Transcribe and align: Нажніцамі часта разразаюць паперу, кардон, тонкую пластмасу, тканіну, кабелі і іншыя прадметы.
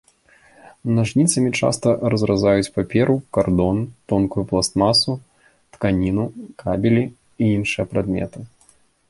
Нажніцамі 0.99 1.49
часта 1.59 1.91
разразаюць 2.13 2.71
паперу, 2.77 3.15
кардон, 3.39 3.77
тонкую 4.13 4.43
пластмасу, 4.53 5.11
тканіну, 5.77 6.25
кабелі 6.65 7.03
і 7.11 7.43
іншыя 7.61 7.85
прадметы. 7.95 8.39